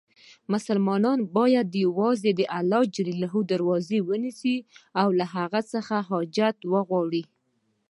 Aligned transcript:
مسلمان 0.53 1.19
باید 1.37 1.67
یووازې 1.83 2.31
د 2.35 2.41
الله 2.59 2.83
دروازه 3.51 3.97
ونیسي، 4.09 4.57
او 5.01 5.07
له 5.19 5.25
هغه 5.35 5.59
هر 5.89 6.01
حاجت 6.09 6.57
وغواړي. 6.73 7.23